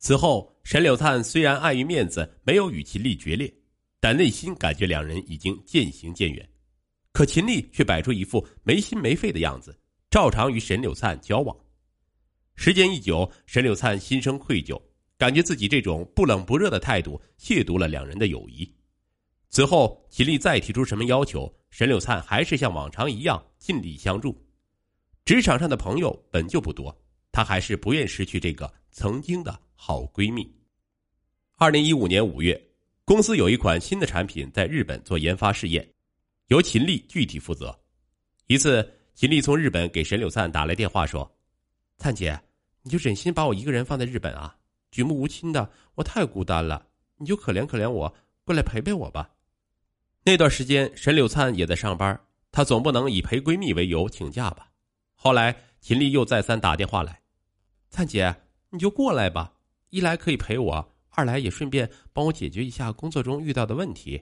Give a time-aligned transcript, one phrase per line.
[0.00, 3.52] 此后，沈柳灿虽然碍于面子没有与秦丽决裂，
[4.00, 6.48] 但内心感觉两人已经渐行渐远。
[7.12, 9.78] 可秦丽却摆出一副没心没肺的样子，
[10.10, 11.54] 照常与沈柳灿交往。
[12.56, 14.80] 时间一久，沈柳灿心生愧疚，
[15.18, 18.66] 感觉自己这种不冷不热的态度亵渎了两人的友谊。
[19.50, 24.34] 此后，秦丽再提出什么要求，沈柳灿还是像往常一样尽力相助。
[25.26, 26.96] 职场上的朋友本就不多，
[27.30, 30.46] 他还是不愿失去这个曾经的好闺蜜。
[31.56, 32.62] 二零一五年五月，
[33.02, 35.90] 公司有一款新的产品在日本做研发试验，
[36.48, 37.74] 由秦丽具体负责。
[38.46, 41.34] 一次，秦丽从日本给沈柳灿打来电话说
[41.96, 42.38] ：“灿姐，
[42.82, 44.54] 你就忍心把我一个人放在日本啊？
[44.90, 46.86] 举目无亲的，我太孤单了。
[47.16, 49.30] 你就可怜可怜我，过来陪陪我吧。”
[50.22, 52.20] 那段时间，沈柳灿也在上班，
[52.52, 54.70] 她总不能以陪闺蜜为由请假吧？
[55.14, 57.22] 后来，秦丽又再三打电话来
[57.88, 58.36] ：“灿姐，
[58.68, 59.54] 你就过来吧，
[59.90, 64.20] 一来可以陪我，二来也顺便帮我解决一下工作中遇到的问题。”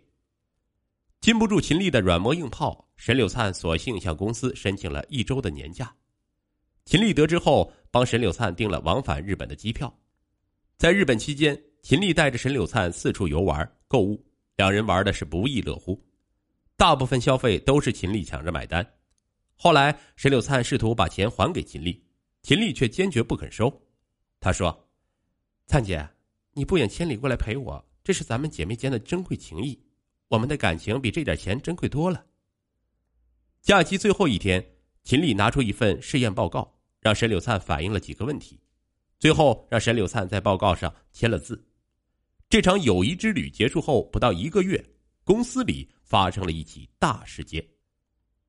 [1.20, 5.92] 禁不住秦丽的软磨硬泡，沈柳灿索性向公司申请了一周的年假。
[6.84, 9.92] 秦丽得知后，帮沈柳灿订了往返日本的机票。
[10.76, 14.24] 在日本期间，秦丽带着沈柳灿四处游玩、购物，
[14.56, 16.00] 两人玩的是不亦乐乎，
[16.76, 18.88] 大部分消费都是秦丽抢着买单。
[19.56, 22.00] 后来，沈柳灿试图把钱还给秦丽，
[22.42, 23.82] 秦丽却坚决不肯收。
[24.38, 24.70] 他说
[25.68, 26.08] ：“灿姐，
[26.54, 29.78] 你不远千里过来陪我，这是咱们姐妹间的珍贵情谊，
[30.28, 32.24] 我们的感情比这点钱珍贵多了。”
[33.60, 34.64] 假期最后一天，
[35.04, 38.58] 秦丽拿出一份试验报告，让沈柳灿反映了几个问题，
[39.18, 41.62] 最后让沈柳灿在报告上签了字。
[42.48, 44.82] 这场友谊之旅结束后不到一个月，
[45.22, 47.62] 公司里发生了一起大事件。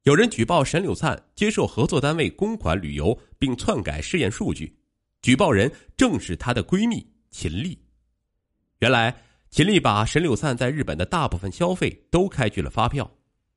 [0.04, 4.79] 有人举报沈柳灿接受合作单位公款旅游，并篡改试验数据。
[5.22, 7.78] 举报人正是她的闺蜜秦丽。
[8.80, 9.16] 原来，
[9.50, 13.10] 秦丽把沈柳灿在日本的大部分消费都开具了发票，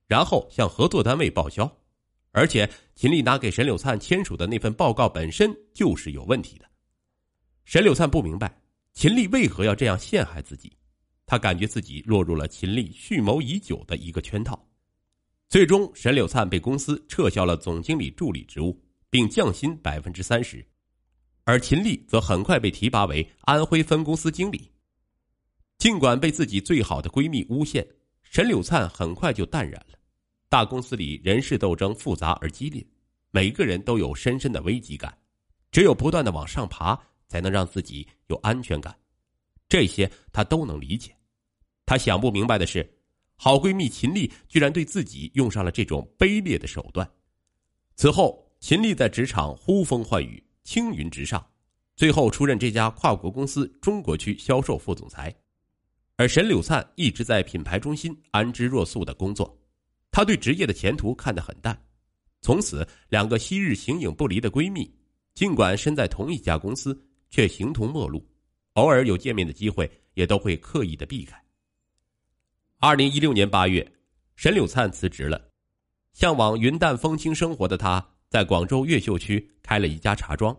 [0.07, 1.70] 然后向合作单位报销。
[2.33, 6.64] 而且，秦丽拿给沈柳灿签署的那份报告本身就是有问题的。
[7.65, 8.61] 沈柳灿不明白
[8.95, 10.73] 秦丽为何要这样陷害自己，
[11.27, 14.67] 他感觉自己落入了秦丽蓄谋已久的一个圈套。
[15.48, 20.67] 最终，沈柳灿被公司撤销了总经理助理职务，并降薪百分之三十，
[21.45, 24.70] 而秦丽则很快被提拔为安徽分公司经理。
[25.79, 27.86] 尽管被自己最好的闺蜜诬陷，
[28.23, 29.98] 沈柳灿很快就淡然了。
[30.48, 32.86] 大公司里人事斗争复杂而激烈，
[33.30, 35.17] 每个人都有深深的危机感，
[35.70, 38.97] 只有不断的往上爬，才能让自己有安全感。
[39.69, 41.17] 这些他都能理解，
[41.86, 42.89] 他想不明白的是。
[43.35, 47.11] 好闺蜜秦丽居然对自己用上了这种卑劣的手段。
[47.97, 51.45] 此后，秦丽在职场呼风唤雨，青云直上，
[51.96, 55.34] 最后出任这家跨国公司中国区销售副总裁。
[56.17, 59.58] 而沈柳灿一直在品牌中心安之若素的工作，
[60.11, 61.77] 他对职业的前途看得很淡。
[62.40, 64.92] 从此，两个昔日形影不离的闺蜜，
[65.34, 66.96] 尽管身在同一家公司，
[67.30, 68.24] 却形同陌路，
[68.74, 71.42] 偶尔有见面的机会，也都会刻意的避开。
[72.79, 73.92] 二零一六年八月，
[74.36, 75.50] 沈柳灿辞职了。
[76.12, 80.57] 向往云淡风轻生活的他，在广州越秀区开了一家茶庄。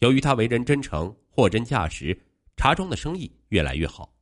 [0.00, 2.14] 由于他为人真诚、货真价实，
[2.54, 4.14] 茶庄的生意越来越好。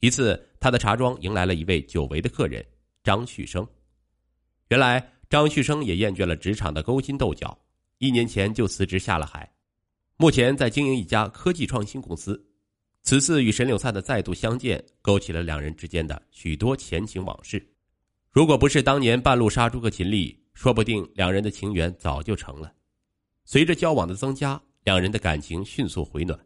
[0.00, 2.64] 一次，他的茶庄迎来了一位久违的客人
[3.04, 3.68] 张旭生。
[4.68, 7.56] 原来，张旭生也厌倦了职场的勾心斗角，
[7.98, 9.46] 一年前就辞职下了海，
[10.16, 12.42] 目前在经营一家科技创新公司。
[13.02, 17.62] 此次与沈柳灿的再度相见，勾起了两人之间的许多前情往事。
[18.30, 22.72] 如果不是当年半路杀出个秦丽，说不定两人的情缘早就成了。
[23.44, 26.36] 随着交往的增加，两人的感情迅速回暖。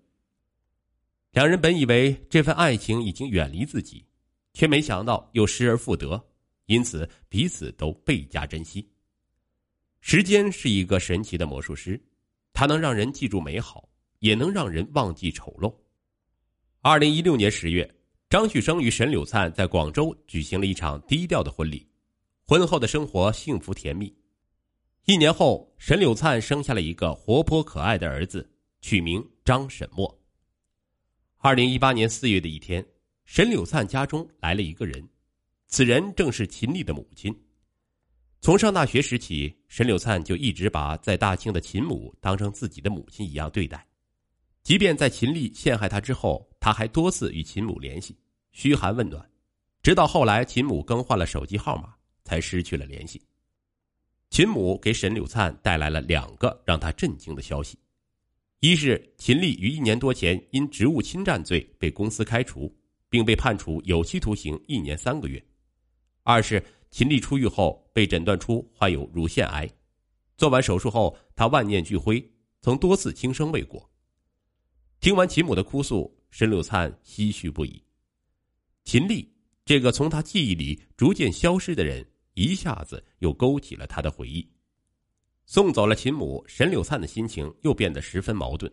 [1.30, 4.04] 两人本以为这份爱情已经远离自己，
[4.52, 6.20] 却没想到又失而复得，
[6.66, 8.84] 因此彼此都倍加珍惜。
[10.00, 11.98] 时间是一个神奇的魔术师，
[12.52, 13.88] 它能让人记住美好，
[14.18, 15.72] 也能让人忘记丑陋。
[16.80, 17.88] 二零一六年十月，
[18.28, 21.86] 张旭生与沈柳灿在广州举行了一场低调的婚礼，
[22.50, 24.12] 婚后的生活幸福甜蜜。
[25.04, 28.50] 一年后，沈柳灿生下了一个活泼可爱的儿子，
[28.80, 30.20] 取名张沈墨。
[31.36, 32.84] 二零一八年四月的一天，
[33.24, 35.08] 沈柳灿家中来了一个人，
[35.68, 37.32] 此人正是秦丽的母亲。
[38.40, 43.86] 从上大学时起，沈柳灿就一直把在大庆的秦母当成自己的母亲一样对待。
[44.64, 48.18] 即便在秦丽陷害他之后，他还多次与秦母联系，
[48.50, 49.24] 嘘寒问暖，
[49.84, 51.94] 直到后来秦母更换了手机号码，
[52.30, 53.20] 才失去了联系。
[54.30, 57.76] 秦母给沈柳灿带来了两个让他震惊的消息：
[58.60, 62.72] 一是秦丽于一年多前因职务侵占罪被公司开除，
[63.08, 65.40] 并被判处有期徒刑一年三个月；
[66.22, 69.68] 二是秦丽出狱后被诊断出患有乳腺癌，
[70.36, 72.24] 做完手术后她万念俱灰，
[72.60, 73.90] 曾多次轻生未果。
[75.00, 77.82] 听完秦母的哭诉，沈柳灿唏嘘不已。
[78.84, 79.28] 秦丽
[79.64, 82.06] 这个从他记忆里逐渐消失的人，
[82.40, 84.48] 一下子又勾起了他的回忆。
[85.44, 88.72] 送走了秦母，沈柳灿的心情又变得十分矛盾。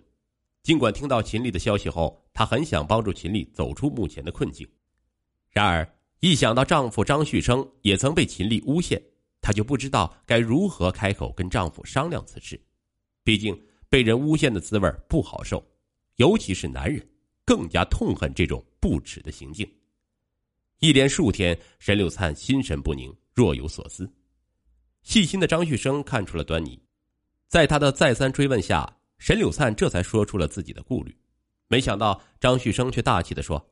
[0.63, 4.65] 尽管听到秦丽的消息后，他很想帮助秦丽走出目前的困境，
[5.49, 5.87] 然而
[6.21, 9.01] 一想到丈夫张旭生也曾被秦丽诬陷，
[9.41, 12.59] 她就不知道该如何开口跟丈夫商量此事。
[13.21, 13.59] 毕竟
[13.89, 15.61] 被人诬陷的滋味不好受，
[16.15, 17.05] 尤其是男人
[17.43, 19.69] 更加痛恨这种不耻的行径。
[20.79, 24.11] 一连数天，沈柳灿心神不宁，若有所思。
[25.03, 26.81] 细心的张旭生看出了端倪，
[27.47, 31.15] 在他的再三追问下，沈柳灿这才说出了自己的顾虑。
[31.67, 33.63] 没想到张旭生却大气的说：“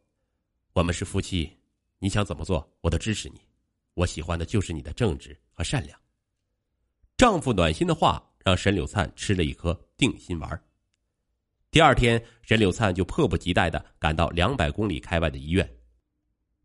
[0.73, 1.51] 我们是夫妻，
[1.97, 3.41] 你想怎么做，我都支持你。
[3.95, 5.99] 我喜欢的就是你的正直和善良。”
[7.17, 10.63] 丈夫暖心的话让沈柳灿吃了一颗定心丸。
[11.71, 15.67] 第二天，沈柳灿就迫不及待的赶到两百公里开外的医院。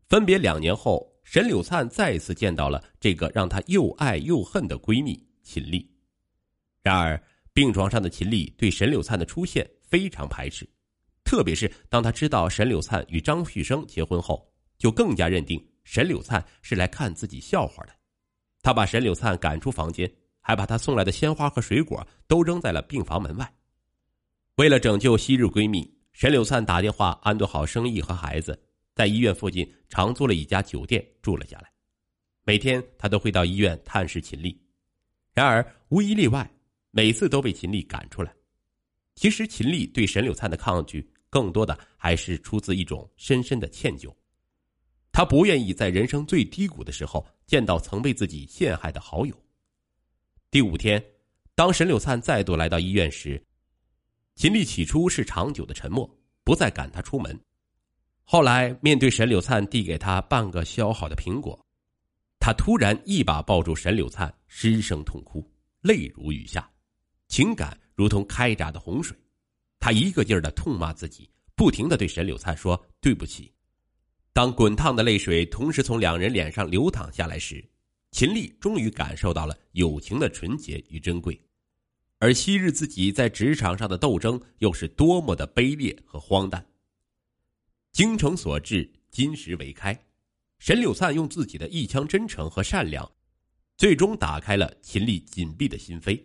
[0.07, 1.10] 分别两年后。
[1.31, 5.89] 沈柳灿再次见到了这个让她又爱又恨的闺蜜秦丽，
[6.83, 7.17] 然而
[7.53, 10.69] 病床上的秦丽对沈柳灿的出现非常排斥，
[11.23, 14.45] 特别是当她知道沈柳灿与张旭生结婚后，
[14.77, 17.93] 就更加认定沈柳灿是来看自己笑话的。
[18.61, 20.11] 她把沈柳灿赶出房间，
[20.41, 23.49] 还把她送来的鲜花和水果都扔在了病房门外。
[24.55, 28.61] 为了拯救昔日闺蜜，沈柳灿打电话安顿好生意和孩子。
[28.93, 31.71] 在医院附近长租了一家酒店住了下来，
[32.43, 34.59] 每天他都会到医院探视秦丽，
[35.33, 36.49] 然而无一例外，
[36.91, 38.33] 每次都被秦丽赶出来。
[39.15, 44.13] 其实秦丽对沈柳灿的抗拒，更多的还是出自一种深深的歉疚，
[45.11, 49.35] 她不愿意在人生最低谷的时候见到曾被自己陷害的好友。
[50.49, 51.03] 第五天，
[51.55, 53.41] 当沈柳灿再度来到医院时，
[54.35, 56.09] 秦丽起初是长久的沉默，
[56.43, 57.39] 不再赶他出门。
[58.33, 61.65] 后来，面对沈柳灿递给他半个削好的苹果，
[62.39, 65.45] 他突然一把抱住沈柳灿，失声痛哭，
[65.81, 66.71] 泪如雨下，
[67.27, 69.13] 情感如同开闸的洪水。
[69.81, 73.51] 他一个劲儿的痛骂自己，不停的对沈柳灿说对不起。
[74.31, 77.61] 当滚烫的泪水同时从两人脸上流淌下来时，
[78.11, 81.37] 秦丽终于感受到了友情的纯洁与珍贵，
[82.17, 86.65] 而昔日自己在职场上的斗争又是多么的卑劣和荒诞。
[87.91, 89.97] 精诚所至，金石为开。
[90.59, 93.09] 沈柳灿用自己的一腔真诚和善良，
[93.75, 96.21] 最终打开了秦丽紧闭的心扉。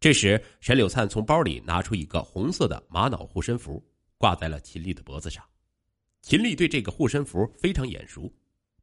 [0.00, 3.80] 这时，沈柳灿从包里拿出一个红色的玛瑙护身符，
[4.18, 5.44] 挂在了秦丽的脖子上。
[6.22, 8.32] 秦丽对这个护身符非常眼熟，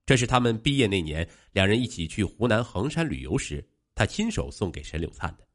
[0.05, 5.45] 这是他们毕业那年两人一起去湖南衡山旅游时，他亲手送给沈柳灿的。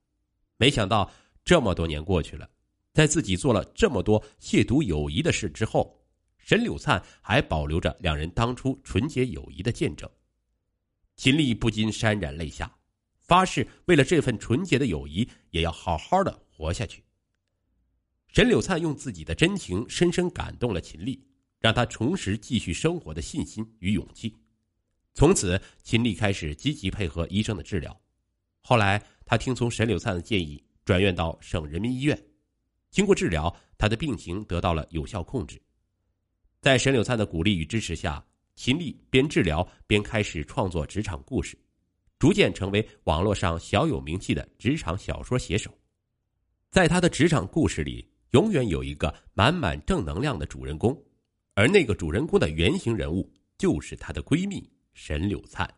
[0.59, 1.11] 没想到
[1.45, 2.47] 这么多年过去了，
[2.93, 5.99] 在自己做了这么多亵渎友谊的事之后。
[6.47, 10.09] 沈柳灿还保留着两人当初纯洁友谊的见证，
[11.17, 12.73] 秦丽不禁潸然泪下，
[13.19, 17.03] 发誓为了这份纯洁的友谊，也要好好的活下去。
[18.29, 21.21] 沈柳灿用自己的真情深深感动了秦丽，
[21.59, 24.33] 让她重拾继续生活的信心与勇气。
[25.15, 28.01] 从此，秦丽开始积极配合医生的治疗。
[28.61, 32.17] 后来，她听从沈柳灿的建议，转院到省人民医院。
[32.89, 35.61] 经过治疗，她的病情得到了有效控制。
[36.61, 41.57] 在沈柳灿的鼓励与支持下，秦丽边治疗边开始创作职场故事，
[42.19, 45.71] 逐渐成为网络上小有名气的职场小说写手。
[46.71, 51.01] 在她的职场故事里，永远有一个满满正能量的主人公，
[51.55, 55.69] 而那个主人公的原型人物就是她的闺蜜沈柳灿。